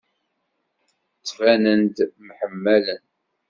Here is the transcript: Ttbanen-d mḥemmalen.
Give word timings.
Ttbanen-d 1.19 1.97
mḥemmalen. 2.27 3.03